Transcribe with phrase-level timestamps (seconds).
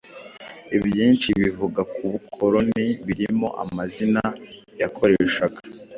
[0.77, 4.23] ibyinshi bivuga ku bukoloni birimo amazina
[4.81, 5.59] yakoreshaga